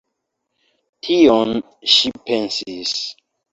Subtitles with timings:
[1.09, 1.53] Tion
[1.97, 2.97] ŝi pensis!